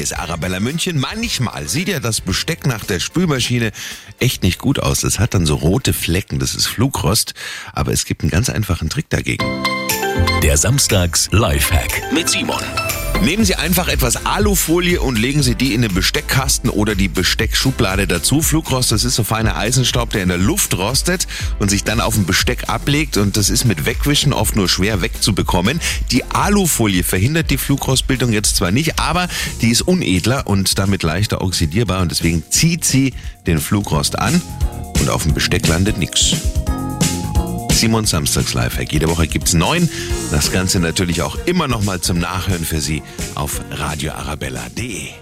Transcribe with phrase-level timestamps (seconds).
[0.00, 0.98] Hier ist Arabella München.
[0.98, 3.70] Manchmal sieht ja das Besteck nach der Spülmaschine
[4.18, 5.02] echt nicht gut aus.
[5.02, 7.34] Das hat dann so rote Flecken, das ist Flugrost.
[7.74, 9.44] Aber es gibt einen ganz einfachen Trick dagegen.
[10.42, 12.62] Der Samstags Lifehack mit Simon.
[13.22, 18.06] Nehmen Sie einfach etwas Alufolie und legen Sie die in den Besteckkasten oder die Besteckschublade
[18.06, 18.40] dazu.
[18.40, 21.26] Flugrost, das ist so feiner Eisenstaub, der in der Luft rostet
[21.58, 25.02] und sich dann auf dem Besteck ablegt und das ist mit Wegwischen oft nur schwer
[25.02, 25.80] wegzubekommen.
[26.10, 29.28] Die Alufolie verhindert die Flugrostbildung jetzt zwar nicht, aber
[29.60, 33.12] die ist unedler und damit leichter oxidierbar und deswegen zieht sie
[33.46, 34.40] den Flugrost an
[34.98, 36.36] und auf dem Besteck landet nichts.
[37.80, 38.92] Simon Samstags Lifehack.
[38.92, 39.88] Jede Woche gibt's neun.
[40.30, 43.02] Das Ganze natürlich auch immer noch mal zum Nachhören für Sie
[43.34, 45.12] auf radioarabella.de.